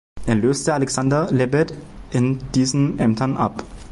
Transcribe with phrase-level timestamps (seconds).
[0.25, 1.75] Er löste Alexander Lebed
[2.09, 3.63] in diesen Ämtern ab.